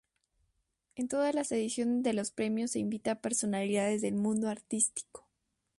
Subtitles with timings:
[0.95, 5.27] En todas las ediciones de los premios se invita a personalidades del mundo artístico.